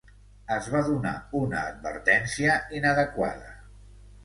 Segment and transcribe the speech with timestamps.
[0.53, 3.57] Es va donar una advertència inadequada.